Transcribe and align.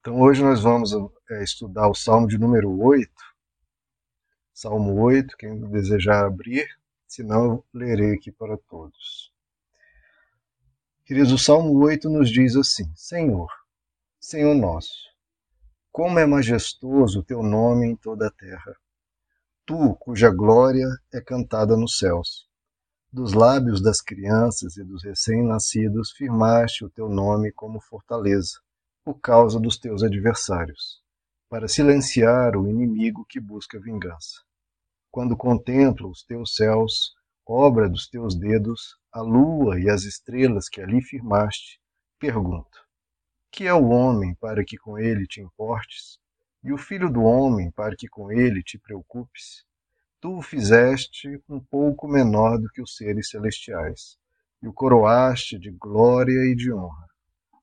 Então 0.00 0.18
hoje 0.18 0.42
nós 0.42 0.62
vamos 0.62 0.92
é, 1.30 1.44
estudar 1.44 1.86
o 1.86 1.94
Salmo 1.94 2.26
de 2.26 2.38
número 2.38 2.74
8. 2.80 3.12
Salmo 4.54 4.98
8, 4.98 5.36
quem 5.36 5.60
desejar 5.68 6.24
abrir, 6.24 6.66
senão 7.06 7.62
lerei 7.70 8.14
aqui 8.14 8.32
para 8.32 8.56
todos. 8.56 9.30
Queridos, 11.04 11.30
o 11.32 11.38
Salmo 11.38 11.78
8 11.84 12.08
nos 12.08 12.30
diz 12.30 12.56
assim: 12.56 12.90
Senhor, 12.96 13.50
Senhor 14.18 14.54
nosso, 14.54 14.94
como 15.92 16.18
é 16.18 16.24
majestoso 16.24 17.20
o 17.20 17.22
teu 17.22 17.42
nome 17.42 17.86
em 17.86 17.94
toda 17.94 18.28
a 18.28 18.30
terra. 18.30 18.74
Tu, 19.66 19.94
cuja 19.96 20.30
glória 20.30 20.88
é 21.12 21.20
cantada 21.20 21.76
nos 21.76 21.98
céus. 21.98 22.48
Dos 23.12 23.34
lábios 23.34 23.82
das 23.82 24.00
crianças 24.00 24.78
e 24.78 24.82
dos 24.82 25.04
recém-nascidos 25.04 26.12
firmaste 26.12 26.86
o 26.86 26.90
teu 26.90 27.06
nome 27.10 27.52
como 27.52 27.82
fortaleza 27.82 28.60
por 29.04 29.18
causa 29.18 29.58
dos 29.58 29.78
teus 29.78 30.02
adversários, 30.02 31.02
para 31.48 31.66
silenciar 31.66 32.56
o 32.56 32.68
inimigo 32.68 33.24
que 33.28 33.40
busca 33.40 33.80
vingança. 33.80 34.42
Quando 35.10 35.36
contemplo 35.36 36.10
os 36.10 36.22
teus 36.22 36.54
céus, 36.54 37.14
obra 37.46 37.88
dos 37.88 38.06
teus 38.08 38.38
dedos, 38.38 38.98
a 39.10 39.22
lua 39.22 39.80
e 39.80 39.88
as 39.88 40.02
estrelas 40.02 40.68
que 40.68 40.80
ali 40.80 41.02
firmaste, 41.02 41.80
pergunto: 42.18 42.86
Que 43.50 43.66
é 43.66 43.74
o 43.74 43.88
homem 43.88 44.34
para 44.34 44.64
que 44.64 44.76
com 44.76 44.98
ele 44.98 45.26
te 45.26 45.40
importes? 45.40 46.18
E 46.62 46.72
o 46.72 46.78
filho 46.78 47.10
do 47.10 47.22
homem 47.22 47.70
para 47.70 47.96
que 47.96 48.06
com 48.06 48.30
ele 48.30 48.62
te 48.62 48.78
preocupes? 48.78 49.64
Tu 50.20 50.36
o 50.36 50.42
fizeste 50.42 51.42
um 51.48 51.58
pouco 51.58 52.06
menor 52.06 52.58
do 52.58 52.68
que 52.68 52.82
os 52.82 52.94
seres 52.94 53.30
celestiais, 53.30 54.18
e 54.62 54.68
o 54.68 54.72
coroaste 54.72 55.58
de 55.58 55.70
glória 55.70 56.44
e 56.44 56.54
de 56.54 56.70
honra 56.70 57.09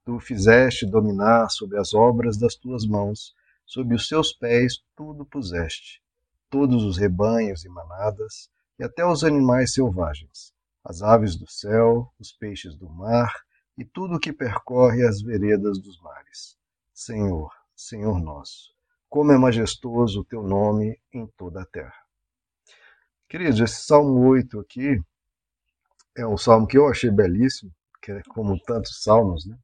Tu 0.07 0.21
fizeste 0.21 0.85
dominar 0.85 1.49
sobre 1.49 1.77
as 1.77 1.93
obras 1.93 2.37
das 2.37 2.55
tuas 2.55 2.85
mãos, 2.85 3.35
sob 3.65 3.93
os 3.93 4.07
seus 4.07 4.31
pés 4.31 4.81
tudo 4.95 5.25
puseste, 5.25 6.01
todos 6.49 6.81
os 6.85 6.95
rebanhos 6.95 7.65
e 7.65 7.67
manadas, 7.67 8.49
e 8.79 8.85
até 8.85 9.05
os 9.05 9.25
animais 9.25 9.73
selvagens, 9.73 10.53
as 10.81 11.01
aves 11.01 11.35
do 11.35 11.45
céu, 11.45 12.09
os 12.17 12.31
peixes 12.31 12.73
do 12.73 12.89
mar, 12.89 13.33
e 13.77 13.83
tudo 13.83 14.15
o 14.15 14.19
que 14.19 14.31
percorre 14.31 15.05
as 15.05 15.21
veredas 15.21 15.77
dos 15.77 15.99
mares. 15.99 16.57
Senhor, 16.93 17.51
Senhor 17.75 18.17
nosso, 18.17 18.73
como 19.09 19.33
é 19.33 19.37
majestoso 19.37 20.21
o 20.21 20.23
teu 20.23 20.41
nome 20.41 20.97
em 21.11 21.27
toda 21.35 21.63
a 21.63 21.65
terra. 21.65 22.01
Queridos, 23.27 23.59
esse 23.59 23.85
Salmo 23.85 24.25
8 24.25 24.57
aqui 24.61 25.03
é 26.15 26.25
um 26.25 26.37
salmo 26.37 26.65
que 26.65 26.77
eu 26.77 26.87
achei 26.87 27.11
belíssimo, 27.11 27.75
que 28.01 28.13
é 28.13 28.21
como 28.29 28.57
tantos 28.61 29.03
salmos, 29.03 29.45
né? 29.45 29.57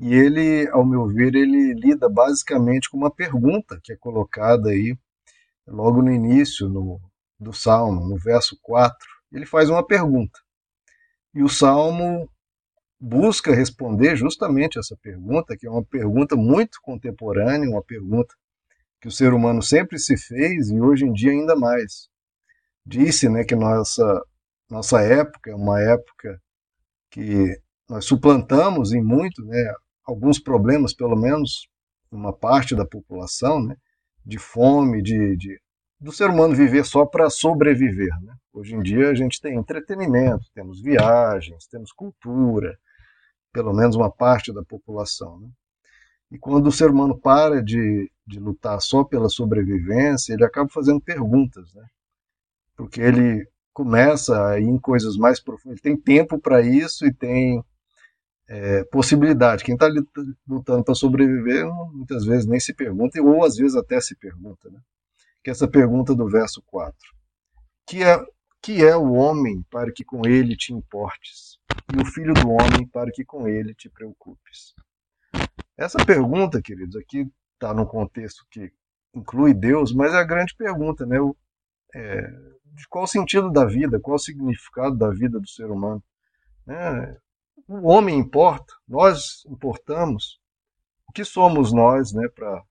E 0.00 0.14
ele, 0.14 0.66
ao 0.70 0.84
meu 0.84 1.06
ver, 1.06 1.34
ele 1.34 1.74
lida 1.74 2.08
basicamente 2.08 2.88
com 2.88 2.96
uma 2.96 3.10
pergunta 3.10 3.78
que 3.82 3.92
é 3.92 3.96
colocada 3.96 4.70
aí 4.70 4.96
logo 5.66 6.00
no 6.00 6.10
início 6.10 6.70
no, 6.70 6.98
do 7.38 7.52
Salmo, 7.52 8.08
no 8.08 8.16
verso 8.16 8.58
4. 8.62 8.96
Ele 9.30 9.44
faz 9.44 9.68
uma 9.68 9.86
pergunta. 9.86 10.40
E 11.34 11.42
o 11.42 11.50
Salmo 11.50 12.30
busca 12.98 13.54
responder 13.54 14.16
justamente 14.16 14.78
essa 14.78 14.96
pergunta, 14.96 15.54
que 15.54 15.66
é 15.66 15.70
uma 15.70 15.84
pergunta 15.84 16.34
muito 16.34 16.80
contemporânea, 16.82 17.68
uma 17.68 17.82
pergunta 17.82 18.34
que 19.02 19.08
o 19.08 19.12
ser 19.12 19.34
humano 19.34 19.62
sempre 19.62 19.98
se 19.98 20.16
fez 20.16 20.70
e 20.70 20.80
hoje 20.80 21.04
em 21.04 21.12
dia 21.12 21.30
ainda 21.30 21.54
mais. 21.54 22.08
Disse 22.86 23.28
né, 23.28 23.44
que 23.44 23.54
nossa, 23.54 24.22
nossa 24.68 25.02
época 25.02 25.50
é 25.50 25.54
uma 25.54 25.78
época 25.78 26.40
que 27.10 27.60
nós 27.86 28.06
suplantamos 28.06 28.92
em 28.92 29.02
muito 29.02 29.44
né, 29.44 29.74
alguns 30.10 30.38
problemas, 30.40 30.92
pelo 30.92 31.16
menos 31.16 31.68
uma 32.10 32.32
parte 32.32 32.74
da 32.74 32.84
população, 32.84 33.62
né, 33.62 33.76
de 34.24 34.38
fome, 34.38 35.02
de, 35.02 35.36
de 35.36 35.60
do 36.00 36.10
ser 36.10 36.30
humano 36.30 36.54
viver 36.54 36.84
só 36.84 37.04
para 37.04 37.28
sobreviver. 37.28 38.10
Né? 38.22 38.34
Hoje 38.52 38.74
em 38.74 38.80
dia 38.80 39.10
a 39.10 39.14
gente 39.14 39.40
tem 39.40 39.56
entretenimento, 39.56 40.44
temos 40.54 40.80
viagens, 40.80 41.66
temos 41.66 41.92
cultura, 41.92 42.76
pelo 43.52 43.72
menos 43.72 43.96
uma 43.96 44.10
parte 44.10 44.52
da 44.52 44.64
população. 44.64 45.38
Né? 45.40 45.48
E 46.32 46.38
quando 46.38 46.68
o 46.68 46.72
ser 46.72 46.90
humano 46.90 47.18
para 47.18 47.62
de, 47.62 48.10
de 48.26 48.40
lutar 48.40 48.80
só 48.80 49.04
pela 49.04 49.28
sobrevivência, 49.28 50.32
ele 50.32 50.44
acaba 50.44 50.68
fazendo 50.70 51.00
perguntas, 51.00 51.72
né? 51.74 51.86
porque 52.76 53.00
ele 53.00 53.46
começa 53.72 54.48
a 54.48 54.58
ir 54.58 54.64
em 54.64 54.78
coisas 54.78 55.16
mais 55.16 55.40
profundas, 55.40 55.78
ele 55.84 55.96
tem 55.96 56.00
tempo 56.00 56.38
para 56.38 56.62
isso 56.62 57.06
e 57.06 57.12
tem 57.12 57.62
é, 58.50 58.82
possibilidade. 58.84 59.62
Quem 59.62 59.74
está 59.74 59.86
lutando 60.48 60.82
para 60.82 60.94
sobreviver, 60.94 61.64
muitas 61.92 62.24
vezes 62.24 62.46
nem 62.46 62.58
se 62.58 62.74
pergunta, 62.74 63.22
ou 63.22 63.44
às 63.44 63.56
vezes 63.56 63.76
até 63.76 64.00
se 64.00 64.16
pergunta. 64.16 64.68
Né? 64.68 64.80
Que 65.42 65.50
é 65.50 65.52
essa 65.52 65.68
pergunta 65.68 66.16
do 66.16 66.28
verso 66.28 66.60
4. 66.66 66.96
Que 67.86 68.02
é, 68.02 68.20
que 68.60 68.84
é 68.84 68.96
o 68.96 69.12
homem 69.12 69.64
para 69.70 69.92
que 69.92 70.04
com 70.04 70.26
ele 70.26 70.56
te 70.56 70.74
importes, 70.74 71.58
e 71.94 72.02
o 72.02 72.04
filho 72.04 72.34
do 72.34 72.50
homem 72.50 72.86
para 72.88 73.12
que 73.12 73.24
com 73.24 73.46
ele 73.46 73.72
te 73.72 73.88
preocupes? 73.88 74.74
Essa 75.76 76.04
pergunta, 76.04 76.60
queridos, 76.60 76.96
aqui 76.96 77.30
está 77.54 77.72
num 77.72 77.86
contexto 77.86 78.44
que 78.50 78.72
inclui 79.14 79.54
Deus, 79.54 79.94
mas 79.94 80.12
é 80.12 80.18
a 80.18 80.24
grande 80.24 80.56
pergunta, 80.56 81.06
né? 81.06 81.20
O, 81.20 81.36
é, 81.94 82.20
de 82.74 82.88
qual 82.88 83.04
o 83.04 83.08
sentido 83.08 83.50
da 83.50 83.64
vida, 83.64 84.00
qual 84.00 84.16
o 84.16 84.18
significado 84.18 84.96
da 84.96 85.10
vida 85.10 85.38
do 85.38 85.48
ser 85.48 85.70
humano. 85.70 86.02
Né? 86.66 87.16
O 87.70 87.86
homem 87.86 88.18
importa, 88.18 88.74
nós 88.88 89.44
importamos. 89.46 90.40
O 91.08 91.12
que 91.12 91.24
somos 91.24 91.72
nós 91.72 92.12
né, 92.12 92.28
para 92.34 92.64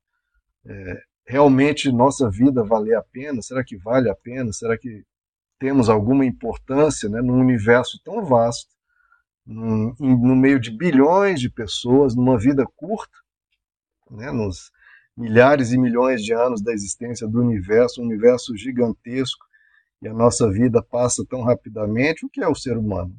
é, 0.65 1.01
realmente 1.25 1.89
nossa 1.89 2.29
vida 2.29 2.65
valer 2.65 2.97
a 2.97 3.01
pena? 3.01 3.41
Será 3.41 3.63
que 3.63 3.77
vale 3.77 4.09
a 4.09 4.15
pena? 4.15 4.51
Será 4.51 4.77
que 4.77 5.05
temos 5.57 5.89
alguma 5.89 6.25
importância 6.25 7.07
né, 7.07 7.21
num 7.21 7.39
universo 7.39 7.97
tão 8.03 8.25
vasto, 8.25 8.69
num, 9.45 9.95
no 9.97 10.35
meio 10.35 10.59
de 10.59 10.69
bilhões 10.69 11.39
de 11.39 11.49
pessoas, 11.49 12.13
numa 12.13 12.37
vida 12.37 12.65
curta, 12.75 13.17
né, 14.11 14.31
nos 14.31 14.69
milhares 15.15 15.71
e 15.71 15.77
milhões 15.77 16.21
de 16.21 16.33
anos 16.33 16.61
da 16.61 16.73
existência 16.73 17.25
do 17.25 17.39
universo, 17.39 18.01
um 18.01 18.05
universo 18.05 18.55
gigantesco, 18.57 19.45
e 20.01 20.09
a 20.09 20.13
nossa 20.13 20.51
vida 20.51 20.83
passa 20.83 21.25
tão 21.25 21.41
rapidamente? 21.41 22.25
O 22.25 22.29
que 22.29 22.41
é 22.43 22.47
o 22.49 22.55
ser 22.55 22.77
humano? 22.77 23.15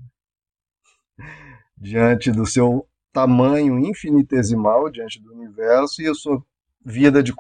Diante 1.80 2.30
do 2.30 2.44
seu 2.44 2.86
tamanho 3.12 3.78
infinitesimal 3.78 4.90
diante 4.90 5.20
do 5.20 5.32
universo 5.32 6.02
e 6.02 6.08
a 6.08 6.14
sua 6.14 6.42
vida 6.84 7.22
de, 7.22 7.32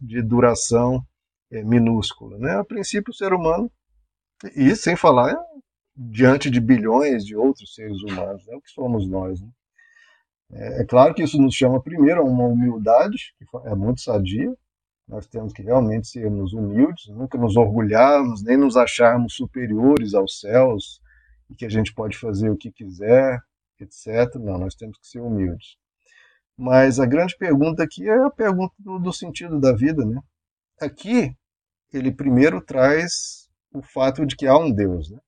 de 0.00 0.22
duração 0.22 1.04
é, 1.50 1.62
minúscula. 1.62 2.38
Né? 2.38 2.52
A 2.52 2.64
princípio, 2.64 3.10
o 3.10 3.14
ser 3.14 3.32
humano, 3.32 3.70
e 4.56 4.74
sem 4.74 4.96
falar 4.96 5.36
diante 5.94 6.50
de 6.50 6.60
bilhões 6.60 7.24
de 7.24 7.36
outros 7.36 7.74
seres 7.74 8.02
humanos, 8.02 8.46
né? 8.46 8.56
o 8.56 8.60
que 8.60 8.70
somos 8.70 9.06
nós. 9.06 9.40
Né? 9.40 9.48
É, 10.52 10.82
é, 10.82 10.84
claro 10.84 11.14
que 11.14 11.22
isso 11.22 11.40
nos 11.40 11.54
chama 11.54 11.82
primeiro 11.82 12.22
a 12.22 12.24
uma 12.24 12.46
humildade, 12.46 13.34
que 13.38 13.44
é 13.68 13.74
muito 13.74 14.00
sadia, 14.00 14.52
nós 15.06 15.26
temos 15.26 15.52
que 15.52 15.62
realmente 15.62 16.08
sermos 16.08 16.54
humildes, 16.54 17.08
nunca 17.08 17.36
nos 17.36 17.56
orgulharmos, 17.56 18.42
nem 18.42 18.56
nos 18.56 18.76
acharmos 18.76 19.34
superiores 19.34 20.14
aos 20.14 20.40
céus, 20.40 21.00
e 21.50 21.54
que 21.54 21.66
a 21.66 21.68
gente 21.68 21.92
pode 21.92 22.16
fazer 22.16 22.48
o 22.48 22.56
que 22.56 22.70
quiser, 22.70 23.38
etc. 23.82 24.34
Não, 24.36 24.58
nós 24.58 24.74
temos 24.74 24.98
que 24.98 25.06
ser 25.06 25.20
humildes. 25.20 25.76
Mas 26.56 27.00
a 27.00 27.06
grande 27.06 27.36
pergunta 27.36 27.82
aqui 27.82 28.08
é 28.08 28.24
a 28.24 28.30
pergunta 28.30 28.74
do, 28.78 28.98
do 28.98 29.12
sentido 29.12 29.58
da 29.58 29.72
vida, 29.72 30.04
né? 30.04 30.20
Aqui, 30.80 31.34
ele 31.92 32.12
primeiro 32.12 32.60
traz 32.60 33.48
o 33.72 33.82
fato 33.82 34.26
de 34.26 34.36
que 34.36 34.46
há 34.46 34.56
um 34.56 34.72
Deus, 34.72 35.10
né? 35.10 35.18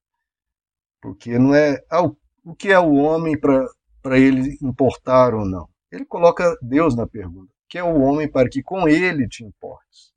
Porque 1.00 1.38
não 1.38 1.54
é 1.54 1.82
ah, 1.90 2.04
o 2.44 2.54
que 2.54 2.70
é 2.70 2.78
o 2.78 2.94
homem 2.94 3.38
para 3.38 4.18
ele 4.18 4.56
importar 4.62 5.34
ou 5.34 5.44
não. 5.44 5.68
Ele 5.90 6.04
coloca 6.04 6.56
Deus 6.60 6.94
na 6.94 7.06
pergunta. 7.06 7.52
O 7.52 7.68
que 7.68 7.78
é 7.78 7.84
o 7.84 8.00
homem 8.00 8.30
para 8.30 8.48
que 8.48 8.62
com 8.62 8.88
ele 8.88 9.28
te 9.28 9.44
importes? 9.44 10.12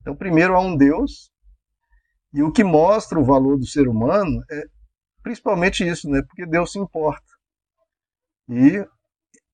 Então, 0.00 0.16
primeiro 0.16 0.54
há 0.54 0.60
um 0.60 0.76
Deus, 0.76 1.30
e 2.32 2.42
o 2.42 2.52
que 2.52 2.62
mostra 2.62 3.18
o 3.18 3.24
valor 3.24 3.58
do 3.58 3.66
ser 3.66 3.88
humano 3.88 4.42
é 4.50 4.62
principalmente 5.22 5.86
isso, 5.86 6.08
né? 6.08 6.22
Porque 6.22 6.46
Deus 6.46 6.72
se 6.72 6.78
importa 6.78 7.33
e 8.48 8.86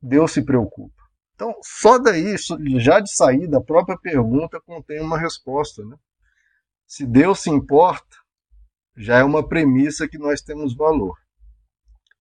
Deus 0.00 0.32
se 0.32 0.42
preocupa. 0.42 1.00
Então, 1.34 1.54
só 1.62 1.98
daí, 1.98 2.36
já 2.78 3.00
de 3.00 3.10
sair 3.14 3.46
da 3.46 3.60
própria 3.60 3.98
pergunta, 3.98 4.60
contém 4.60 5.00
uma 5.00 5.18
resposta. 5.18 5.84
Né? 5.84 5.96
Se 6.86 7.06
Deus 7.06 7.40
se 7.40 7.50
importa, 7.50 8.16
já 8.96 9.18
é 9.18 9.24
uma 9.24 9.46
premissa 9.46 10.06
que 10.06 10.18
nós 10.18 10.42
temos 10.42 10.76
valor. 10.76 11.16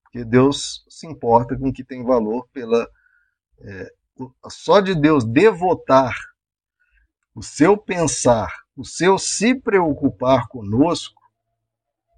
Porque 0.04 0.24
Deus 0.24 0.84
se 0.88 1.06
importa 1.06 1.56
com 1.56 1.68
o 1.68 1.72
que 1.72 1.84
tem 1.84 2.02
valor 2.02 2.48
pela. 2.52 2.88
É, 3.58 3.92
só 4.48 4.80
de 4.80 4.94
Deus 4.94 5.24
devotar 5.24 6.14
o 7.34 7.42
seu 7.42 7.76
pensar, 7.76 8.50
o 8.76 8.84
seu 8.84 9.18
se 9.18 9.54
preocupar 9.54 10.48
conosco, 10.48 11.20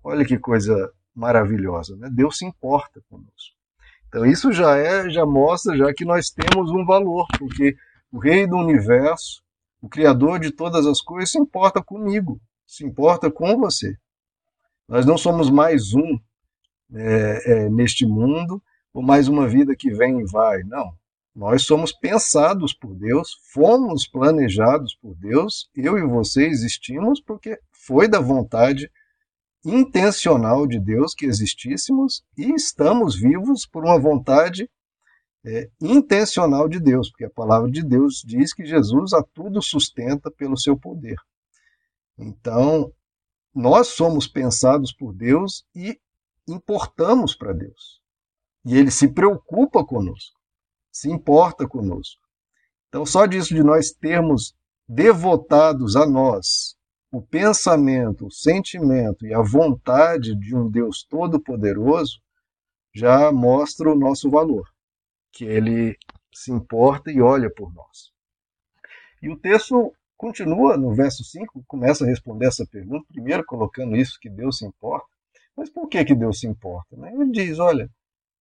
olha 0.02 0.24
que 0.24 0.38
coisa 0.38 0.92
maravilhosa, 1.14 1.96
né? 1.96 2.08
Deus 2.10 2.38
se 2.38 2.46
importa 2.46 3.02
conosco. 3.08 3.61
Então 4.12 4.26
isso 4.26 4.52
já 4.52 4.76
é, 4.76 5.08
já 5.08 5.24
mostra 5.24 5.74
já 5.74 5.90
que 5.94 6.04
nós 6.04 6.28
temos 6.28 6.70
um 6.70 6.84
valor, 6.84 7.26
porque 7.38 7.74
o 8.12 8.18
rei 8.18 8.46
do 8.46 8.58
universo, 8.58 9.42
o 9.80 9.88
criador 9.88 10.38
de 10.38 10.50
todas 10.50 10.84
as 10.84 11.00
coisas, 11.00 11.30
se 11.30 11.38
importa 11.38 11.82
comigo, 11.82 12.38
se 12.66 12.84
importa 12.84 13.30
com 13.30 13.56
você. 13.56 13.96
Nós 14.86 15.06
não 15.06 15.16
somos 15.16 15.48
mais 15.48 15.94
um 15.94 16.20
é, 16.94 17.52
é, 17.52 17.70
neste 17.70 18.04
mundo, 18.04 18.62
ou 18.92 19.02
mais 19.02 19.28
uma 19.28 19.48
vida 19.48 19.74
que 19.74 19.90
vem 19.90 20.20
e 20.20 20.26
vai. 20.26 20.62
Não. 20.64 20.92
Nós 21.34 21.62
somos 21.62 21.90
pensados 21.90 22.74
por 22.74 22.94
Deus, 22.94 23.40
fomos 23.50 24.06
planejados 24.06 24.94
por 24.94 25.14
Deus, 25.14 25.70
eu 25.74 25.96
e 25.96 26.02
você 26.02 26.46
existimos 26.48 27.18
porque 27.18 27.58
foi 27.70 28.06
da 28.06 28.20
vontade 28.20 28.90
intencional 29.64 30.66
de 30.66 30.78
Deus 30.78 31.14
que 31.14 31.26
existíssemos 31.26 32.22
e 32.36 32.52
estamos 32.52 33.14
vivos 33.16 33.66
por 33.66 33.84
uma 33.84 33.98
vontade 33.98 34.68
é, 35.44 35.68
intencional 35.80 36.68
de 36.68 36.80
Deus, 36.80 37.10
porque 37.10 37.24
a 37.24 37.30
palavra 37.30 37.70
de 37.70 37.82
Deus 37.82 38.22
diz 38.24 38.52
que 38.52 38.64
Jesus 38.64 39.12
a 39.12 39.22
tudo 39.22 39.60
sustenta 39.62 40.30
pelo 40.30 40.58
seu 40.58 40.78
poder. 40.78 41.16
Então, 42.18 42.92
nós 43.54 43.88
somos 43.88 44.28
pensados 44.28 44.92
por 44.92 45.12
Deus 45.12 45.64
e 45.74 45.98
importamos 46.46 47.34
para 47.34 47.52
Deus. 47.52 48.00
E 48.64 48.76
ele 48.76 48.90
se 48.90 49.08
preocupa 49.08 49.84
conosco, 49.84 50.38
se 50.90 51.10
importa 51.10 51.66
conosco. 51.66 52.20
Então, 52.88 53.04
só 53.04 53.26
disso 53.26 53.54
de 53.54 53.62
nós 53.62 53.90
termos 53.90 54.54
devotados 54.88 55.96
a 55.96 56.06
nós 56.06 56.76
o 57.12 57.20
pensamento, 57.20 58.26
o 58.26 58.30
sentimento 58.30 59.26
e 59.26 59.34
a 59.34 59.42
vontade 59.42 60.34
de 60.34 60.56
um 60.56 60.70
Deus 60.70 61.04
todo-poderoso 61.04 62.18
já 62.94 63.30
mostra 63.30 63.92
o 63.92 63.98
nosso 63.98 64.30
valor, 64.30 64.66
que 65.30 65.44
ele 65.44 65.94
se 66.32 66.50
importa 66.50 67.12
e 67.12 67.20
olha 67.20 67.52
por 67.52 67.72
nós. 67.74 68.10
E 69.22 69.28
o 69.28 69.38
texto 69.38 69.92
continua 70.16 70.78
no 70.78 70.94
verso 70.94 71.22
5, 71.22 71.62
começa 71.68 72.04
a 72.04 72.08
responder 72.08 72.46
essa 72.46 72.66
pergunta, 72.66 73.04
primeiro 73.12 73.44
colocando 73.44 73.94
isso, 73.94 74.18
que 74.18 74.30
Deus 74.30 74.56
se 74.56 74.66
importa. 74.66 75.06
Mas 75.54 75.68
por 75.68 75.88
que, 75.88 76.02
que 76.06 76.14
Deus 76.14 76.40
se 76.40 76.46
importa? 76.46 76.96
Né? 76.96 77.12
Ele 77.12 77.30
diz: 77.30 77.58
olha, 77.58 77.90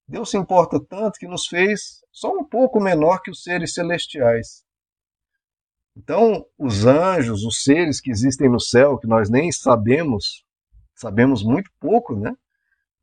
Deus 0.07 0.31
se 0.31 0.38
importa 0.38 0.79
tanto 0.79 1.19
que 1.19 1.27
nos 1.27 1.45
fez 1.45 2.00
só 2.09 2.31
um 2.33 2.45
pouco 2.45 2.79
menor 2.79 3.21
que 3.21 3.29
os 3.29 3.44
seres 3.44 3.74
celestiais. 3.74 4.63
Então, 5.95 6.45
os 6.57 6.85
anjos, 6.85 7.43
os 7.43 7.63
seres 7.63 7.99
que 7.99 8.09
existem 8.09 8.49
no 8.49 8.59
céu, 8.59 8.97
que 8.97 9.07
nós 9.07 9.29
nem 9.29 9.51
sabemos, 9.51 10.45
sabemos 10.95 11.43
muito 11.43 11.69
pouco, 11.79 12.15
né? 12.15 12.33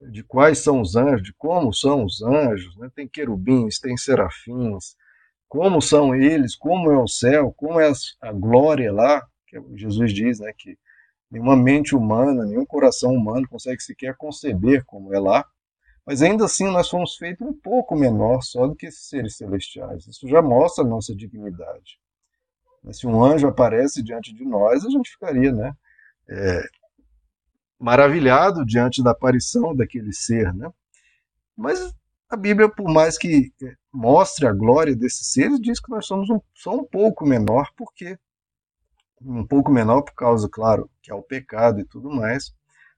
De 0.01 0.23
quais 0.23 0.59
são 0.61 0.81
os 0.81 0.97
anjos, 0.97 1.23
de 1.23 1.35
como 1.35 1.73
são 1.73 2.05
os 2.05 2.23
anjos, 2.23 2.77
né? 2.77 2.91
Tem 2.95 3.07
querubins, 3.07 3.79
tem 3.79 3.97
serafins, 3.97 4.97
como 5.49 5.83
são 5.83 6.15
eles, 6.15 6.57
como 6.57 6.91
é 6.91 6.99
o 6.99 7.09
céu, 7.09 7.53
como 7.57 7.79
é 7.81 7.93
a 8.21 8.33
glória 8.33 8.93
lá, 8.93 9.27
que 9.47 9.61
Jesus 9.77 10.13
diz, 10.13 10.41
né? 10.41 10.53
Que 10.57 10.79
nenhuma 11.31 11.57
mente 11.57 11.95
humana, 11.95 12.47
nenhum 12.47 12.65
coração 12.65 13.13
humano 13.13 13.47
consegue 13.49 13.83
sequer 13.83 14.17
conceber 14.17 14.85
como 14.87 15.13
é 15.15 15.21
lá. 15.21 15.45
Mas 16.07 16.23
ainda 16.23 16.47
assim 16.47 16.67
nós 16.71 16.89
fomos 16.89 17.17
feitos 17.17 17.47
um 17.47 17.53
pouco 17.53 17.95
menor 17.95 18.41
só 18.43 18.67
do 18.67 18.75
que 18.75 18.87
esses 18.87 19.09
seres 19.09 19.37
celestiais. 19.37 20.07
Isso 20.07 20.27
já 20.27 20.41
mostra 20.41 20.83
a 20.83 20.89
nossa 20.89 21.15
dignidade. 21.15 21.99
Se 22.93 23.07
um 23.07 23.23
anjo 23.23 23.47
aparece 23.47 24.03
diante 24.03 24.33
de 24.33 24.45
nós, 24.45 24.85
a 24.85 24.91
gente 24.91 25.11
ficaria 25.11 25.53
né, 25.53 25.73
é, 26.29 26.63
maravilhado 27.79 28.65
diante 28.65 29.03
da 29.03 29.11
aparição 29.11 29.75
daquele 29.75 30.13
ser. 30.13 30.55
Né? 30.55 30.71
Mas 31.57 31.93
a 32.29 32.37
Bíblia, 32.37 32.69
por 32.69 32.91
mais 32.91 33.17
que 33.17 33.53
é, 33.63 33.75
mostre 33.93 34.47
a 34.47 34.53
glória 34.53 34.95
desses 34.95 35.33
seres, 35.33 35.61
diz 35.61 35.81
que 35.81 35.91
nós 35.91 36.07
somos 36.07 36.29
um, 36.31 36.41
só 36.55 36.75
um 36.75 36.85
pouco 36.85 37.27
menor, 37.27 37.71
porque 37.77 38.19
um 39.21 39.47
pouco 39.47 39.71
menor 39.71 40.03
por 40.03 40.15
causa, 40.15 40.49
claro, 40.49 40.89
que 41.03 41.11
é 41.11 41.15
o 41.15 41.23
pecado 41.23 41.81
e 41.81 41.85
tudo 41.85 42.11
mais, 42.11 42.55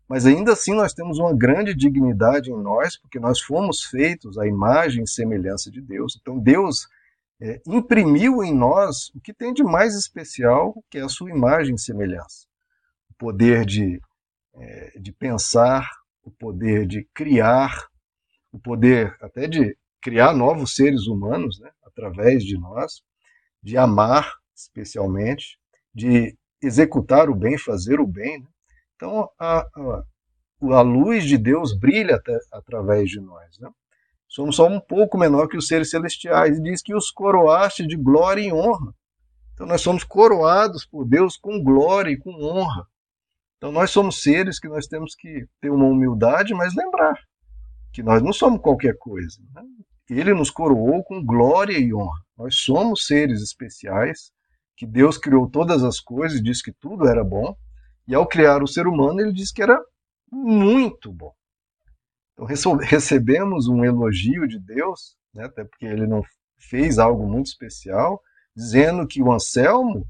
mas 0.09 0.27
ainda 0.27 0.53
assim 0.53 0.75
nós 0.75 0.93
temos 0.93 1.19
uma 1.19 1.33
grande 1.33 1.75
dignidade 1.75 2.51
em 2.51 2.61
nós, 2.61 2.97
porque 2.97 3.21
nós 3.21 3.41
fomos 3.41 3.85
feitos 3.85 4.37
à 4.37 4.47
imagem 4.47 5.05
e 5.05 5.09
semelhança 5.09 5.71
de 5.71 5.81
Deus. 5.81 6.19
Então 6.21 6.39
Deus 6.39 6.89
é, 7.41 7.61
imprimiu 7.67 8.43
em 8.43 8.55
nós 8.55 9.11
o 9.15 9.21
que 9.21 9.33
tem 9.33 9.53
de 9.53 9.63
mais 9.63 9.95
especial, 9.95 10.75
que 10.91 10.99
é 10.99 11.03
a 11.03 11.09
sua 11.09 11.31
imagem 11.31 11.75
e 11.75 11.81
semelhança. 11.81 12.47
O 13.11 13.15
poder 13.15 13.65
de, 13.65 14.01
é, 14.55 14.99
de 14.99 15.13
pensar, 15.13 15.89
o 16.23 16.31
poder 16.31 16.87
de 16.87 17.05
criar, 17.15 17.89
o 18.53 18.59
poder 18.59 19.17
até 19.21 19.47
de 19.47 19.77
criar 20.01 20.35
novos 20.35 20.75
seres 20.75 21.07
humanos 21.07 21.59
né, 21.61 21.71
através 21.83 22.45
de 22.45 22.59
nós, 22.59 23.03
de 23.63 23.77
amar 23.77 24.41
especialmente, 24.61 25.59
de 25.95 26.37
executar 26.63 27.29
o 27.31 27.35
bem, 27.35 27.57
fazer 27.57 28.01
o 28.01 28.07
bem. 28.07 28.41
Né? 28.41 28.47
Então, 28.97 29.29
a, 29.39 29.61
a, 29.61 30.05
a, 30.77 30.81
luz 30.83 31.25
de 31.25 31.39
Deus 31.39 31.77
brilha 31.77 32.17
até, 32.17 32.39
através 32.53 33.09
de 33.09 33.21
nós. 33.21 33.59
Né? 33.59 33.71
Somos 34.31 34.55
só 34.55 34.69
um 34.69 34.79
pouco 34.79 35.19
menor 35.19 35.49
que 35.49 35.57
os 35.57 35.67
seres 35.67 35.91
celestiais. 35.91 36.57
E 36.57 36.63
diz 36.63 36.81
que 36.81 36.95
os 36.95 37.11
coroaste 37.11 37.85
de 37.85 37.97
glória 37.97 38.41
e 38.41 38.53
honra. 38.53 38.95
Então 39.53 39.67
nós 39.67 39.81
somos 39.81 40.05
coroados 40.05 40.87
por 40.87 41.05
Deus 41.05 41.37
com 41.37 41.63
glória 41.63 42.13
e 42.13 42.17
com 42.17 42.31
honra. 42.31 42.87
Então 43.57 43.73
nós 43.73 43.91
somos 43.91 44.23
seres 44.23 44.61
que 44.61 44.69
nós 44.69 44.87
temos 44.87 45.17
que 45.17 45.47
ter 45.61 45.69
uma 45.69 45.85
humildade, 45.85 46.55
mas 46.55 46.75
lembrar 46.77 47.19
que 47.93 48.05
nós 48.05 48.23
não 48.23 48.33
somos 48.33 48.61
qualquer 48.61 48.97
coisa. 48.97 49.37
Né? 49.53 49.63
Ele 50.09 50.33
nos 50.33 50.49
coroou 50.49 51.03
com 51.03 51.25
glória 51.25 51.77
e 51.77 51.93
honra. 51.93 52.21
Nós 52.39 52.55
somos 52.55 53.07
seres 53.07 53.43
especiais, 53.43 54.31
que 54.77 54.87
Deus 54.87 55.19
criou 55.19 55.51
todas 55.51 55.83
as 55.83 55.99
coisas 55.99 56.41
disse 56.41 56.63
que 56.63 56.73
tudo 56.73 57.09
era 57.09 57.25
bom. 57.25 57.57
E 58.07 58.15
ao 58.15 58.27
criar 58.27 58.63
o 58.63 58.69
ser 58.69 58.87
humano, 58.87 59.21
ele 59.21 59.33
disse 59.33 59.53
que 59.53 59.63
era 59.63 59.79
muito 60.31 61.13
bom. 61.13 61.35
Então 62.41 62.77
recebemos 62.77 63.69
um 63.69 63.85
elogio 63.85 64.49
de 64.49 64.59
Deus, 64.59 65.15
né, 65.35 65.45
até 65.45 65.63
porque 65.63 65.85
ele 65.85 66.07
não 66.07 66.23
fez 66.59 66.99
algo 66.99 67.27
muito 67.27 67.47
especial, 67.47 68.21
dizendo 68.57 69.07
que 69.07 69.23
o 69.23 69.31
Anselmo 69.31 70.07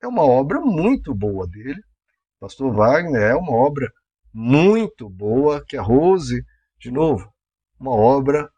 é 0.00 0.06
uma 0.06 0.22
obra 0.22 0.60
muito 0.60 1.12
boa 1.12 1.46
dele. 1.46 1.82
Pastor 2.38 2.72
Wagner 2.72 3.22
é 3.22 3.34
uma 3.34 3.52
obra 3.52 3.90
muito 4.32 5.08
boa, 5.08 5.64
que 5.66 5.76
a 5.76 5.82
Rose, 5.82 6.44
de 6.78 6.90
novo, 6.90 7.32
uma 7.78 7.92
obra 7.92 8.48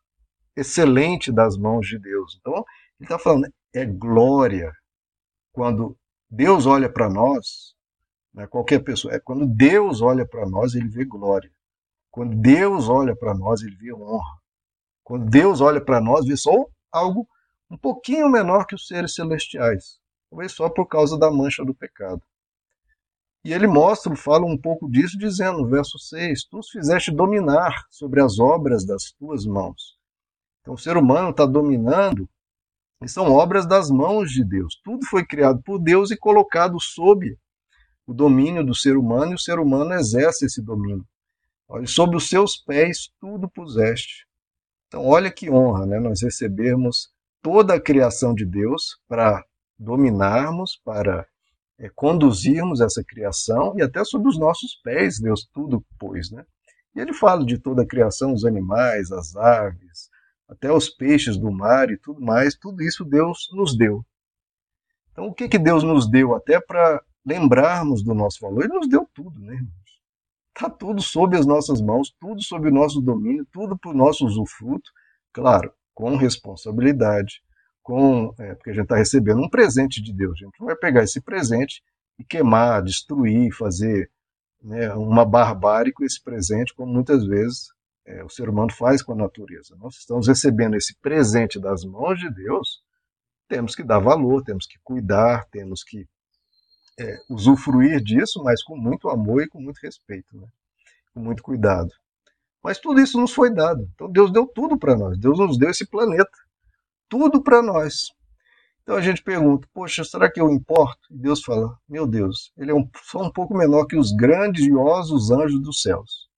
excelente 0.55 1.33
das 1.33 1.57
mãos 1.57 1.87
de 1.87 1.99
Deus. 1.99 2.39
Então, 2.39 2.55
ele 2.55 2.65
está 3.03 3.19
falando, 3.19 3.49
é 3.75 3.85
glória. 3.85 4.73
Quando 5.53 5.97
Deus 6.31 6.67
olha 6.67 6.91
para 6.91 7.09
nós, 7.09 7.75
né, 8.33 8.47
qualquer 8.47 8.81
pessoa, 8.81 9.15
é 9.15 9.19
quando 9.19 9.47
Deus 9.47 10.01
olha 10.01 10.27
para 10.27 10.47
nós, 10.47 10.75
ele 10.75 10.89
vê 10.89 11.05
glória. 11.05 11.51
Quando 12.15 12.37
Deus 12.37 12.89
olha 12.89 13.17
para 13.17 13.35
nós, 13.35 13.61
ele 13.61 13.75
vê 13.75 13.93
honra. 13.93 14.39
Quando 15.03 15.29
Deus 15.29 15.61
olha 15.61 15.85
para 15.85 16.01
nós, 16.01 16.25
vê 16.25 16.37
só 16.37 16.53
algo 16.93 17.27
um 17.69 17.77
pouquinho 17.77 18.31
menor 18.31 18.67
que 18.67 18.75
os 18.77 18.87
seres 18.87 19.17
celestiais. 19.17 19.99
Talvez 20.31 20.53
só 20.53 20.71
por 20.71 20.87
causa 20.87 21.19
da 21.19 21.29
mancha 21.29 21.65
do 21.65 21.75
pecado. 21.75 22.23
E 23.45 23.53
ele 23.53 23.67
mostra, 23.67 24.15
fala 24.15 24.47
um 24.47 24.57
pouco 24.57 24.89
disso, 24.89 25.19
dizendo 25.19 25.59
no 25.59 25.69
verso 25.69 25.99
6: 25.99 26.45
Tu 26.45 26.57
os 26.57 26.71
fizeste 26.71 27.11
dominar 27.11 27.85
sobre 27.91 28.23
as 28.23 28.39
obras 28.39 28.87
das 28.87 29.11
tuas 29.19 29.45
mãos. 29.45 29.99
Então 30.61 30.75
o 30.75 30.79
ser 30.79 30.97
humano 30.97 31.31
está 31.31 31.45
dominando, 31.45 32.29
e 33.03 33.09
são 33.09 33.33
obras 33.33 33.67
das 33.67 33.91
mãos 33.91 34.31
de 34.31 34.45
Deus. 34.45 34.81
Tudo 34.85 35.05
foi 35.07 35.27
criado 35.27 35.61
por 35.65 35.81
Deus 35.81 36.13
e 36.13 36.17
colocado 36.17 36.81
sob 36.81 37.37
o 38.07 38.15
domínio 38.15 38.65
do 38.65 38.73
ser 38.73 38.97
humano, 38.97 39.33
e 39.33 39.35
o 39.35 39.39
ser 39.39 39.59
humano 39.59 39.95
exerce 39.95 40.47
esse 40.47 40.63
domínio. 40.63 41.05
Olha, 41.69 41.87
sob 41.87 42.17
os 42.17 42.29
seus 42.29 42.57
pés 42.57 43.11
tudo 43.21 43.49
puseste. 43.49 44.27
Então, 44.89 45.07
olha 45.07 45.31
que 45.31 45.51
honra, 45.51 45.87
né? 45.87 45.99
Nós 45.99 46.23
recebermos 46.23 47.09
toda 47.43 47.75
a 47.75 47.81
criação 47.81 48.35
de 48.35 48.45
Deus 48.45 48.99
para 49.09 49.45
dominarmos, 49.79 50.81
para 50.85 51.27
é, 51.79 51.89
conduzirmos 51.89 52.81
essa 52.81 53.03
criação 53.03 53.75
e 53.77 53.83
até 53.83 54.05
sob 54.05 54.29
os 54.29 54.39
nossos 54.39 54.77
pés 54.83 55.19
Deus 55.19 55.49
tudo 55.53 55.85
pôs, 55.99 56.31
né? 56.31 56.45
E 56.95 57.01
ele 57.01 57.13
fala 57.13 57.45
de 57.45 57.59
toda 57.59 57.83
a 57.83 57.87
criação, 57.87 58.33
os 58.33 58.45
animais, 58.45 59.11
as 59.11 59.35
aves, 59.35 60.09
até 60.49 60.73
os 60.73 60.89
peixes 60.89 61.37
do 61.37 61.51
mar 61.51 61.91
e 61.91 61.99
tudo 61.99 62.21
mais, 62.21 62.55
tudo 62.55 62.83
isso 62.83 63.05
Deus 63.05 63.49
nos 63.53 63.77
deu. 63.77 64.05
Então, 65.11 65.27
o 65.27 65.35
que, 65.35 65.49
que 65.49 65.59
Deus 65.59 65.83
nos 65.83 66.09
deu 66.09 66.35
até 66.35 66.61
para 66.61 67.03
lembrarmos 67.25 68.03
do 68.03 68.15
nosso 68.15 68.41
valor? 68.41 68.65
Ele 68.65 68.75
nos 68.75 68.89
deu 68.89 69.09
tudo, 69.13 69.41
né? 69.41 69.65
Está 70.57 70.71
tudo 70.71 71.03
sob 71.03 71.37
as 71.37 71.45
nossas 71.45 71.81
mãos, 71.81 72.15
tudo 72.21 72.41
sob 72.41 72.69
o 72.69 72.73
nosso 72.73 73.01
domínio, 73.01 73.45
tudo 73.51 73.77
para 73.77 73.91
o 73.91 73.95
nosso 73.95 74.25
usufruto, 74.25 74.89
claro, 75.33 75.73
com 75.93 76.17
responsabilidade, 76.17 77.43
com 77.83 78.33
é, 78.39 78.55
porque 78.55 78.71
a 78.71 78.73
gente 78.73 78.85
está 78.85 78.97
recebendo 78.97 79.43
um 79.43 79.49
presente 79.49 80.01
de 80.01 80.13
Deus. 80.13 80.33
A 80.41 80.45
gente 80.45 80.61
não 80.61 80.67
vai 80.69 80.77
pegar 80.77 81.03
esse 81.03 81.21
presente 81.21 81.83
e 82.19 82.25
queimar, 82.25 82.83
destruir, 82.85 83.53
fazer 83.53 84.09
né, 84.63 84.95
uma 84.95 85.25
barbárie 85.25 85.93
com 85.93 86.05
esse 86.05 86.23
presente, 86.23 86.73
como 86.73 86.93
muitas 86.93 87.27
vezes 87.27 87.69
é, 88.07 88.23
o 88.23 88.29
ser 88.29 88.49
humano 88.49 88.73
faz 88.73 89.03
com 89.03 89.13
a 89.13 89.17
natureza. 89.17 89.77
Nós 89.77 89.97
estamos 89.97 90.29
recebendo 90.29 90.77
esse 90.77 90.97
presente 91.01 91.59
das 91.59 91.85
mãos 91.85 92.19
de 92.19 92.33
Deus, 92.33 92.81
temos 93.49 93.75
que 93.75 93.83
dar 93.83 93.99
valor, 93.99 94.43
temos 94.45 94.67
que 94.67 94.79
cuidar, 94.85 95.47
temos 95.51 95.83
que 95.83 96.07
é, 96.99 97.19
usufruir 97.29 98.03
disso, 98.03 98.43
mas 98.43 98.63
com 98.63 98.77
muito 98.77 99.09
amor 99.09 99.43
e 99.43 99.49
com 99.49 99.61
muito 99.61 99.79
respeito, 99.79 100.37
né? 100.37 100.47
com 101.13 101.21
muito 101.21 101.43
cuidado. 101.43 101.91
Mas 102.63 102.79
tudo 102.79 103.01
isso 103.01 103.21
nos 103.21 103.33
foi 103.33 103.53
dado. 103.53 103.89
Então 103.95 104.11
Deus 104.11 104.33
deu 104.33 104.47
tudo 104.47 104.79
para 104.79 104.97
nós. 104.97 105.19
Deus 105.19 105.39
nos 105.39 105.59
deu 105.59 105.71
esse 105.71 105.87
planeta. 105.87 106.31
Tudo 107.09 107.43
para 107.43 107.61
nós. 107.61 108.11
Então 108.83 108.97
a 108.97 109.01
gente 109.01 109.23
pergunta, 109.23 109.69
poxa, 109.73 110.05
será 110.05 110.31
que 110.31 110.41
eu 110.41 110.51
importo? 110.51 111.09
E 111.11 111.17
Deus 111.17 111.43
fala, 111.43 111.77
meu 111.89 112.07
Deus, 112.07 112.53
ele 112.57 112.71
é 112.71 112.75
um, 112.75 112.89
só 113.03 113.23
um 113.23 113.31
pouco 113.31 113.57
menor 113.57 113.87
que 113.87 113.97
os 113.97 114.13
grandiosos 114.13 115.31
anjos 115.31 115.63
dos 115.63 115.83
céus. 115.83 116.29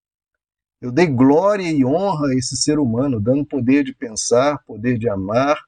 Eu 0.81 0.93
dei 0.93 1.07
glória 1.07 1.69
e 1.71 1.85
honra 1.85 2.29
a 2.29 2.35
esse 2.35 2.57
ser 2.57 2.79
humano, 2.79 3.21
dando 3.21 3.45
poder 3.45 3.83
de 3.83 3.95
pensar, 3.95 4.63
poder 4.65 4.99
de 4.99 5.09
amar, 5.09 5.59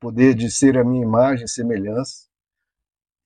poder 0.00 0.34
de 0.34 0.50
ser 0.50 0.78
a 0.78 0.84
minha 0.84 1.02
imagem 1.02 1.44
e 1.44 1.48
semelhança. 1.48 2.26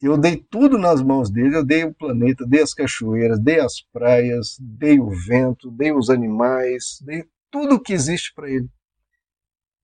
Eu 0.00 0.18
dei 0.18 0.36
tudo 0.36 0.76
nas 0.76 1.02
mãos 1.02 1.30
dele, 1.30 1.56
eu 1.56 1.64
dei 1.64 1.84
o 1.84 1.94
planeta, 1.94 2.46
dei 2.46 2.62
as 2.62 2.74
cachoeiras, 2.74 3.38
dei 3.38 3.60
as 3.60 3.80
praias, 3.92 4.56
dei 4.60 5.00
o 5.00 5.08
vento, 5.10 5.70
dei 5.70 5.92
os 5.92 6.10
animais, 6.10 6.98
dei 7.00 7.24
tudo 7.50 7.80
que 7.80 7.92
existe 7.92 8.34
para 8.34 8.50
ele. 8.50 8.68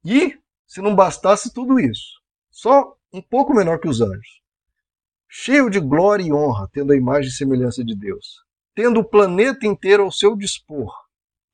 E, 0.04 0.38
se 0.66 0.82
não 0.82 0.94
bastasse 0.94 1.52
tudo 1.52 1.80
isso, 1.80 2.20
só 2.50 2.96
um 3.12 3.22
pouco 3.22 3.54
menor 3.54 3.78
que 3.78 3.88
os 3.88 4.00
anjos, 4.00 4.42
cheio 5.28 5.70
de 5.70 5.80
glória 5.80 6.24
e 6.24 6.32
honra, 6.32 6.68
tendo 6.72 6.92
a 6.92 6.96
imagem 6.96 7.30
e 7.30 7.34
semelhança 7.34 7.82
de 7.82 7.96
Deus, 7.96 8.42
tendo 8.74 9.00
o 9.00 9.04
planeta 9.04 9.66
inteiro 9.66 10.02
ao 10.02 10.12
seu 10.12 10.36
dispor, 10.36 10.92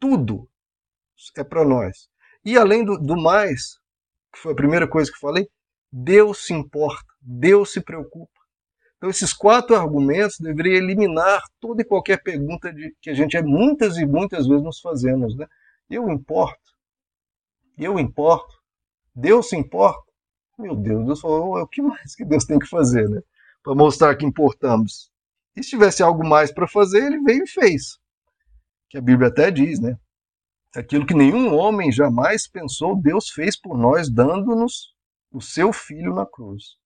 tudo 0.00 0.48
é 1.36 1.44
para 1.44 1.64
nós. 1.64 2.08
E 2.44 2.56
além 2.56 2.84
do, 2.84 2.96
do 2.98 3.16
mais, 3.16 3.78
que 4.32 4.38
foi 4.38 4.52
a 4.52 4.56
primeira 4.56 4.88
coisa 4.88 5.10
que 5.10 5.18
falei, 5.18 5.48
Deus 5.90 6.46
se 6.46 6.52
importa, 6.52 7.12
Deus 7.20 7.72
se 7.72 7.80
preocupa. 7.80 8.37
Então, 8.98 9.08
esses 9.08 9.32
quatro 9.32 9.76
argumentos 9.76 10.38
deveriam 10.40 10.76
eliminar 10.76 11.40
toda 11.60 11.82
e 11.82 11.84
qualquer 11.84 12.20
pergunta 12.20 12.72
de, 12.72 12.94
que 13.00 13.10
a 13.10 13.14
gente 13.14 13.36
é 13.36 13.42
muitas 13.42 13.96
e 13.96 14.04
muitas 14.04 14.46
vezes 14.46 14.62
nos 14.62 14.80
fazemos. 14.80 15.36
Né? 15.36 15.46
Eu 15.88 16.10
importo? 16.10 16.72
Eu 17.78 17.96
importo? 17.96 18.56
Deus 19.14 19.48
se 19.48 19.56
importa? 19.56 20.02
Meu 20.58 20.74
Deus, 20.74 21.06
Deus 21.06 21.20
falou, 21.20 21.62
o 21.62 21.66
que 21.68 21.80
mais 21.80 22.16
que 22.16 22.24
Deus 22.24 22.44
tem 22.44 22.58
que 22.58 22.66
fazer, 22.66 23.08
né? 23.08 23.22
Para 23.62 23.76
mostrar 23.76 24.16
que 24.16 24.26
importamos. 24.26 25.12
E 25.54 25.62
se 25.62 25.70
tivesse 25.70 26.02
algo 26.02 26.26
mais 26.26 26.52
para 26.52 26.66
fazer, 26.66 27.04
ele 27.04 27.20
veio 27.20 27.44
e 27.44 27.48
fez. 27.48 27.98
Que 28.88 28.98
a 28.98 29.00
Bíblia 29.00 29.28
até 29.28 29.52
diz, 29.52 29.78
né? 29.78 29.96
Aquilo 30.74 31.06
que 31.06 31.14
nenhum 31.14 31.54
homem 31.54 31.92
jamais 31.92 32.48
pensou, 32.48 33.00
Deus 33.00 33.30
fez 33.30 33.58
por 33.58 33.78
nós, 33.78 34.10
dando-nos 34.10 34.92
o 35.30 35.40
seu 35.40 35.72
filho 35.72 36.12
na 36.12 36.26
cruz. 36.26 36.76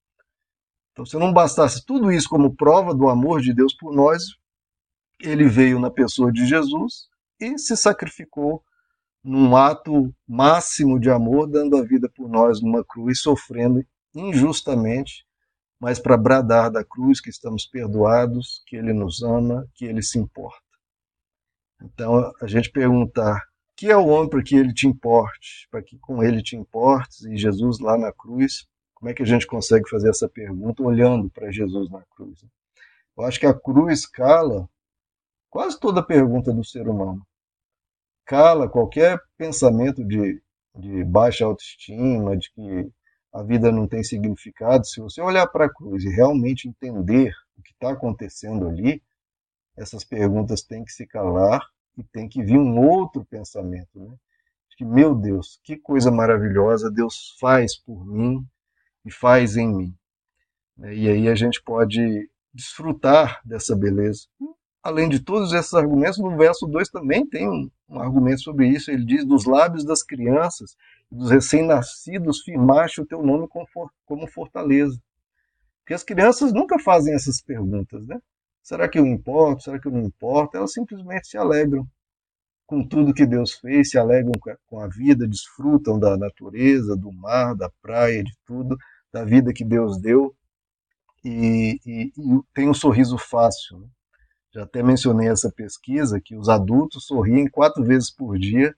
Então, 0.93 1.07
se 1.07 1.19
não 1.19 1.33
bastasse 1.33 1.85
tudo 1.85 2.13
isso 2.13 2.29
como 2.29 2.55
prova 2.55 2.95
do 2.95 3.09
amor 3.09 3.41
de 3.41 3.53
Deus 3.53 3.75
por 3.75 3.95
nós, 3.95 4.23
ele 5.21 5.49
veio 5.49 5.79
na 5.79 5.91
pessoa 5.91 6.31
de 6.31 6.47
Jesus 6.47 7.09
e 7.41 7.59
se 7.59 7.77
sacrificou 7.77 8.63
num 9.25 9.57
ato 9.57 10.15
máximo 10.27 10.99
de 10.99 11.11
amor, 11.11 11.49
dando 11.49 11.77
a 11.77 11.83
vida 11.83 12.09
por 12.09 12.29
nós 12.29 12.61
numa 12.61 12.85
cruz, 12.85 13.21
sofrendo 13.21 13.85
injustamente, 14.15 15.25
mas 15.81 15.99
para 15.99 16.17
bradar 16.17 16.71
da 16.71 16.85
cruz 16.85 17.21
que 17.21 17.31
estamos 17.31 17.65
perdoados, 17.65 18.63
que 18.67 18.77
Ele 18.77 18.93
nos 18.93 19.23
ama, 19.23 19.67
que 19.75 19.85
Ele 19.85 20.03
se 20.03 20.19
importa. 20.19 20.61
Então, 21.81 22.33
a 22.41 22.47
gente 22.47 22.71
perguntar: 22.71 23.41
que 23.77 23.91
é 23.91 23.97
o 23.97 24.07
homem 24.07 24.31
para 24.31 24.43
que 24.43 24.55
ele 24.55 24.73
te 24.73 24.87
importe, 24.87 25.67
para 25.71 25.83
que 25.83 25.99
com 25.99 26.23
ele 26.23 26.43
te 26.43 26.57
importes, 26.57 27.23
e 27.23 27.37
Jesus 27.37 27.81
lá 27.81 27.99
na 27.99 28.13
cruz, 28.13 28.67
como 29.03 29.11
é 29.11 29.15
que 29.15 29.23
a 29.25 29.27
gente 29.27 29.49
consegue 29.49 29.91
fazer 29.91 30.11
essa 30.11 30.29
pergunta 30.29 30.81
olhando 30.81 31.29
para 31.29 31.51
Jesus 31.51 31.91
na 31.91 32.03
cruz? 32.03 32.45
Eu 33.17 33.25
acho 33.25 33.41
que 33.41 33.47
a 33.47 33.53
cruz 33.53 34.07
cala 34.07 34.71
quase 35.51 35.81
toda 35.81 36.01
pergunta 36.01 36.53
do 36.53 36.65
ser 36.65 36.87
humano 36.87 37.27
cala 38.25 38.69
qualquer 38.69 39.21
pensamento 39.37 40.05
de, 40.05 40.41
de 40.77 41.03
baixa 41.03 41.45
autoestima, 41.45 42.37
de 42.37 42.49
que 42.53 42.93
a 43.33 43.43
vida 43.43 43.73
não 43.73 43.89
tem 43.89 44.05
significado. 44.05 44.87
Se 44.87 45.01
você 45.01 45.21
olhar 45.21 45.49
para 45.49 45.65
a 45.65 45.75
cruz 45.75 46.05
e 46.05 46.09
realmente 46.09 46.69
entender 46.69 47.35
o 47.59 47.63
que 47.63 47.73
está 47.73 47.91
acontecendo 47.91 48.69
ali, 48.69 49.03
essas 49.77 50.05
perguntas 50.05 50.63
têm 50.63 50.85
que 50.85 50.93
se 50.93 51.09
calar 51.09 51.61
e 51.99 52.05
tem 52.05 52.29
que 52.29 52.41
vir 52.41 52.57
um 52.57 52.79
outro 52.79 53.25
pensamento, 53.25 53.99
né? 53.99 54.15
Que, 54.77 54.85
meu 54.85 55.13
Deus, 55.13 55.61
que 55.65 55.77
coisa 55.77 56.09
maravilhosa 56.09 56.89
Deus 56.89 57.37
faz 57.41 57.77
por 57.77 58.07
mim 58.07 58.47
e 59.05 59.11
faz 59.11 59.57
em 59.57 59.69
mim. 59.69 59.95
E 60.79 61.09
aí 61.09 61.29
a 61.29 61.35
gente 61.35 61.63
pode 61.63 62.29
desfrutar 62.55 63.41
dessa 63.45 63.77
beleza 63.77 64.27
além 64.83 65.09
de 65.09 65.21
todos 65.21 65.53
esses 65.53 65.73
argumentos, 65.73 66.19
no 66.19 66.37
verso 66.37 66.67
2 66.67 66.89
também 66.91 67.27
tem 67.27 67.49
um, 67.49 67.71
um, 67.89 68.01
argumento 68.01 68.41
sobre 68.43 68.67
isso. 68.67 68.91
Ele 68.91 69.05
diz: 69.05 69.25
Dos 69.25 69.45
lábios 69.45 69.85
das 69.85 70.03
crianças 70.03 70.77
e 71.11 71.15
dos 71.15 71.31
recém-nascidos 71.31 72.43
firmaste 72.43 73.01
o 73.01 73.07
teu 73.07 73.23
nome 73.23 73.49
como 74.05 74.27
fortaleza. 74.27 74.99
Porque 75.81 75.95
as 75.95 76.03
crianças 76.03 76.53
nunca 76.53 76.79
fazem 76.79 77.15
essas 77.15 77.41
perguntas, 77.41 78.07
né? 78.07 78.19
Será 78.63 78.89
que 78.89 78.99
eu 78.99 79.07
importo? 79.07 79.65
Será 79.65 79.79
que 79.79 79.89
eu 79.89 79.93
não 79.93 80.03
importo? 80.03 80.57
Elas 80.57 80.73
simplesmente 80.73 81.29
se 81.29 81.37
alegram 81.37 81.87
com 82.67 82.87
tudo 82.87 83.13
que 83.13 83.27
Deus 83.27 83.55
fez, 83.55 83.91
se 83.91 83.99
alegram 83.99 84.33
com 84.67 84.81
a 84.81 84.89
vida, 84.89 85.27
desfrutam 85.27 85.99
da 85.99 86.17
natureza, 86.17 86.97
do 86.97 87.13
mar, 87.13 87.55
da 87.55 87.69
praia, 87.83 88.23
de 88.23 88.33
tudo, 88.47 88.79
da 89.13 89.25
vida 89.25 89.53
que 89.53 89.65
Deus 89.65 89.99
deu. 90.01 90.35
E, 91.25 91.79
e, 91.87 92.13
e 92.17 92.43
tem 92.55 92.69
um 92.69 92.75
sorriso 92.75 93.17
fácil. 93.17 93.79
Né? 93.79 93.87
Já 94.55 94.63
até 94.65 94.83
mencionei 94.83 95.29
essa 95.29 95.51
pesquisa 95.51 96.21
que 96.21 96.37
os 96.37 96.49
adultos 96.49 97.07
sorriem 97.07 97.49
quatro 97.49 97.85
vezes 97.85 98.11
por 98.11 98.39
dia 98.39 98.75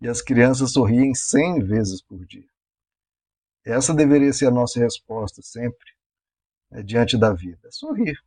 e 0.00 0.08
as 0.08 0.22
crianças 0.22 0.72
sorriem 0.72 1.14
cem 1.14 1.62
vezes 1.62 2.00
por 2.00 2.24
dia. 2.24 2.48
Essa 3.64 3.92
deveria 3.92 4.32
ser 4.32 4.46
a 4.46 4.50
nossa 4.50 4.80
resposta 4.80 5.42
sempre 5.42 5.92
né, 6.70 6.82
diante 6.82 7.18
da 7.18 7.32
vida: 7.32 7.58
é 7.64 7.70
sorrir. 7.70 8.18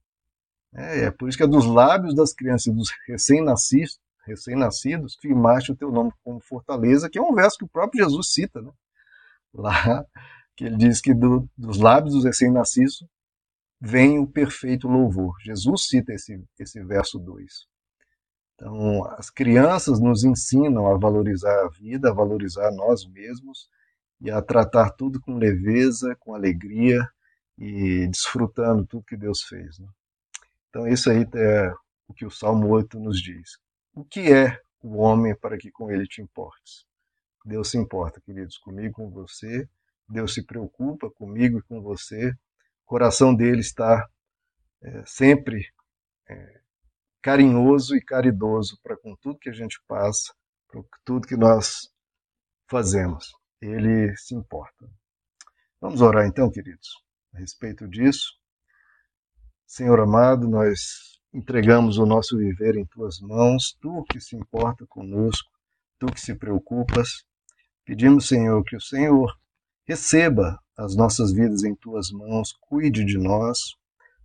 É, 0.75 1.05
é, 1.05 1.12
por 1.12 1.29
isso 1.29 1.38
que 1.38 1.43
é 1.43 1.48
dos 1.48 1.65
lábios 1.65 2.15
das 2.15 2.33
crianças 2.33 2.67
e 2.67 2.75
dos 2.75 2.89
recém-nascidos, 3.07 4.00
recém-nascidos, 4.25 5.15
firmaste 5.22 5.72
o 5.72 5.75
teu 5.75 5.91
nome 5.91 6.12
como 6.24 6.39
fortaleza, 6.39 7.10
que 7.10 7.17
é 7.17 7.22
um 7.22 7.33
verso 7.33 7.57
que 7.57 7.65
o 7.65 7.69
próprio 7.69 8.03
Jesus 8.03 8.33
cita, 8.33 8.62
né? 8.62 8.72
Lá, 9.53 10.05
que 10.63 10.67
ele 10.67 10.77
diz 10.77 11.01
que 11.01 11.13
do, 11.13 11.50
dos 11.58 11.77
lábios 11.77 12.13
dos 12.13 12.24
recém-nascidos 12.24 13.05
vem 13.82 14.17
o 14.17 14.25
perfeito 14.25 14.88
louvor. 14.88 15.36
Jesus 15.41 15.88
cita 15.88 16.13
esse, 16.13 16.41
esse 16.58 16.82
verso 16.86 17.20
2. 17.20 17.67
Então, 18.55 19.03
as 19.17 19.29
crianças 19.29 20.00
nos 20.00 20.24
ensinam 20.24 20.88
a 20.88 20.98
valorizar 20.98 21.65
a 21.65 21.67
vida, 21.67 22.10
a 22.10 22.13
valorizar 22.13 22.72
nós 22.72 23.05
mesmos 23.05 23.67
e 24.22 24.32
a 24.32 24.41
tratar 24.41 24.91
tudo 24.91 25.20
com 25.20 25.36
leveza, 25.36 26.15
com 26.17 26.34
alegria 26.34 27.05
e 27.58 28.08
desfrutando 28.08 28.86
tudo 28.86 29.03
que 29.03 29.17
Deus 29.17 29.41
fez. 29.41 29.79
Né? 29.79 29.88
Então, 30.70 30.88
isso 30.88 31.12
aí 31.12 31.27
é 31.36 31.74
o 32.08 32.13
que 32.13 32.25
o 32.25 32.32
Salmo 32.32 32.70
8 32.70 32.98
nos 33.01 33.22
diz. 33.22 33.58
O 33.93 34.05
que 34.05 34.32
é 34.32 34.58
o 34.82 34.96
homem 34.96 35.36
para 35.36 35.58
que 35.58 35.70
com 35.70 35.91
ele 35.91 36.08
te 36.08 36.22
importes? 36.22 36.86
Deus 37.43 37.70
se 37.70 37.77
importa, 37.77 38.22
queridos, 38.22 38.58
comigo, 38.60 38.93
com 38.93 39.10
você. 39.10 39.67
Deus 40.13 40.34
se 40.34 40.46
preocupa 40.46 41.10
comigo 41.12 41.60
e 41.60 41.63
com 41.63 41.82
você 41.82 42.29
o 42.29 42.86
coração 42.86 43.34
dele 43.34 43.62
está 43.62 44.08
é, 44.82 45.03
sempre 45.05 45.65
é, 46.29 46.62
carinhoso 47.22 47.96
e 47.96 48.01
caridoso 48.01 48.77
para 48.84 48.98
com 48.98 49.15
tudo 49.15 49.39
que 49.39 49.50
a 49.50 49.53
gente 49.53 49.82
passa, 49.88 50.34
para 50.67 50.82
tudo 51.05 51.27
que 51.27 51.38
nós 51.38 51.89
fazemos. 52.70 53.32
Ele 53.62 54.15
se 54.17 54.36
importa. 54.36 54.89
Vamos 55.79 56.01
orar 56.01 56.27
então, 56.27 56.51
queridos, 56.51 56.89
a 57.34 57.39
respeito 57.39 57.88
disso. 57.88 58.34
Senhor 59.65 60.00
amado, 60.00 60.48
nós 60.48 61.20
entregamos 61.34 61.98
o 61.98 62.05
nosso 62.05 62.38
viver 62.38 62.75
em 62.75 62.86
tuas 62.86 63.20
mãos, 63.20 63.75
tu 63.82 64.03
que 64.10 64.20
se 64.20 64.36
importa 64.36 64.86
conosco, 64.88 65.50
tu 65.98 66.08
que 66.08 66.20
se 66.20 66.36
preocupas. 66.36 67.24
Pedimos, 67.86 68.27
Senhor, 68.27 68.63
que 68.63 68.75
o 68.75 68.82
Senhor 68.82 69.34
receba 69.86 70.60
as 70.78 70.96
nossas 70.96 71.32
vidas 71.32 71.63
em 71.63 71.75
tuas 71.75 72.12
mãos, 72.12 72.54
cuide 72.62 73.04
de 73.06 73.18
nós, 73.18 73.60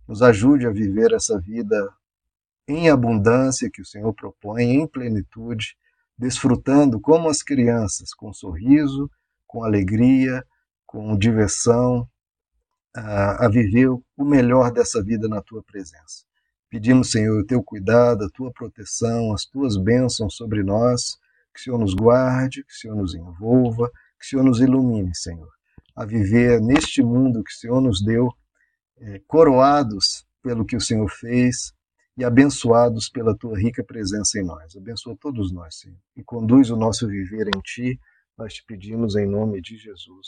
nos 0.07 0.21
ajude 0.21 0.65
a 0.65 0.71
viver 0.71 1.13
essa 1.13 1.39
vida 1.39 1.87
em 2.67 2.89
abundância 2.89 3.69
que 3.71 3.81
o 3.81 3.85
Senhor 3.85 4.13
propõe, 4.13 4.63
em 4.63 4.87
plenitude, 4.87 5.75
desfrutando 6.17 6.99
como 6.99 7.29
as 7.29 7.41
crianças, 7.41 8.13
com 8.13 8.33
sorriso, 8.33 9.09
com 9.47 9.63
alegria, 9.63 10.43
com 10.85 11.17
diversão, 11.17 12.07
a, 12.95 13.45
a 13.45 13.49
viver 13.49 13.89
o 13.89 14.25
melhor 14.25 14.71
dessa 14.71 15.03
vida 15.03 15.27
na 15.27 15.41
tua 15.41 15.63
presença. 15.63 16.25
Pedimos, 16.69 17.11
Senhor, 17.11 17.41
o 17.41 17.45
teu 17.45 17.63
cuidado, 17.63 18.25
a 18.25 18.29
tua 18.29 18.51
proteção, 18.51 19.33
as 19.33 19.45
tuas 19.45 19.75
bênçãos 19.77 20.35
sobre 20.35 20.63
nós, 20.63 21.17
Que 21.53 21.59
o 21.59 21.63
Senhor 21.63 21.79
nos 21.79 21.93
guarde, 21.95 22.63
que 22.63 22.71
o 22.71 22.77
Senhor 22.77 22.95
nos 22.95 23.15
envolva, 23.15 23.89
que 24.19 24.25
o 24.25 24.29
Senhor 24.29 24.43
nos 24.43 24.59
ilumine, 24.59 25.15
Senhor, 25.15 25.49
a 25.95 26.05
viver 26.05 26.61
neste 26.61 27.01
mundo 27.01 27.43
que 27.43 27.51
o 27.51 27.57
Senhor 27.57 27.81
nos 27.81 28.03
deu, 28.03 28.29
é, 28.97 29.21
coroados 29.27 30.25
pelo 30.41 30.65
que 30.65 30.75
o 30.75 30.81
Senhor 30.81 31.09
fez 31.09 31.73
e 32.17 32.23
abençoados 32.25 33.09
pela 33.09 33.35
tua 33.37 33.57
rica 33.57 33.83
presença 33.83 34.37
em 34.37 34.43
nós. 34.43 34.75
Abençoa 34.75 35.15
todos 35.19 35.53
nós, 35.53 35.79
Senhor, 35.79 35.97
e 36.15 36.23
conduz 36.23 36.69
o 36.69 36.75
nosso 36.75 37.07
viver 37.07 37.47
em 37.47 37.61
ti. 37.61 37.99
Nós 38.37 38.53
te 38.53 38.63
pedimos 38.65 39.15
em 39.15 39.25
nome 39.25 39.61
de 39.61 39.77
Jesus. 39.77 40.27